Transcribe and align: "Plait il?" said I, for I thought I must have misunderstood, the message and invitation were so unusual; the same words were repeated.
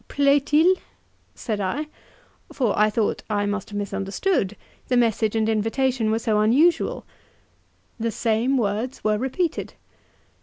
"Plait 0.07 0.51
il?" 0.51 0.77
said 1.35 1.61
I, 1.61 1.85
for 2.51 2.75
I 2.75 2.89
thought 2.89 3.21
I 3.29 3.45
must 3.45 3.69
have 3.69 3.77
misunderstood, 3.77 4.55
the 4.87 4.97
message 4.97 5.35
and 5.35 5.47
invitation 5.47 6.09
were 6.09 6.17
so 6.17 6.39
unusual; 6.39 7.05
the 7.99 8.09
same 8.09 8.57
words 8.57 9.03
were 9.03 9.19
repeated. 9.19 9.75